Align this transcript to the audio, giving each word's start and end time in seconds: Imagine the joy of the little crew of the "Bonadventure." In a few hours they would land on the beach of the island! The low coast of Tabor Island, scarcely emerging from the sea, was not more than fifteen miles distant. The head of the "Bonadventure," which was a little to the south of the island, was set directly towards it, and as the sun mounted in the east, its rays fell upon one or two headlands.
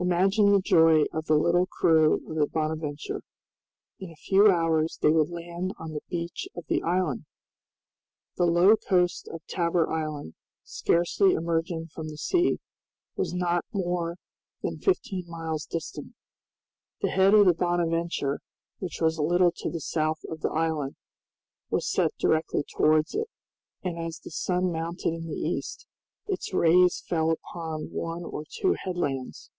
Imagine 0.00 0.52
the 0.52 0.60
joy 0.60 1.02
of 1.12 1.26
the 1.26 1.34
little 1.34 1.66
crew 1.66 2.24
of 2.30 2.36
the 2.36 2.46
"Bonadventure." 2.46 3.20
In 3.98 4.12
a 4.12 4.24
few 4.28 4.48
hours 4.48 4.96
they 5.02 5.10
would 5.10 5.28
land 5.28 5.74
on 5.76 5.90
the 5.92 6.02
beach 6.08 6.46
of 6.54 6.64
the 6.68 6.80
island! 6.84 7.26
The 8.36 8.44
low 8.44 8.76
coast 8.76 9.26
of 9.26 9.44
Tabor 9.48 9.90
Island, 9.90 10.34
scarcely 10.62 11.32
emerging 11.32 11.88
from 11.88 12.08
the 12.10 12.16
sea, 12.16 12.60
was 13.16 13.34
not 13.34 13.64
more 13.72 14.18
than 14.62 14.78
fifteen 14.78 15.24
miles 15.26 15.66
distant. 15.66 16.14
The 17.00 17.10
head 17.10 17.34
of 17.34 17.46
the 17.46 17.52
"Bonadventure," 17.52 18.38
which 18.78 19.00
was 19.00 19.18
a 19.18 19.22
little 19.24 19.50
to 19.56 19.68
the 19.68 19.80
south 19.80 20.20
of 20.28 20.42
the 20.42 20.50
island, 20.50 20.94
was 21.70 21.90
set 21.90 22.12
directly 22.20 22.62
towards 22.72 23.16
it, 23.16 23.26
and 23.82 23.98
as 23.98 24.20
the 24.20 24.30
sun 24.30 24.70
mounted 24.70 25.12
in 25.12 25.26
the 25.26 25.34
east, 25.40 25.88
its 26.28 26.54
rays 26.54 27.02
fell 27.04 27.32
upon 27.32 27.90
one 27.90 28.22
or 28.24 28.44
two 28.48 28.74
headlands. 28.78 29.50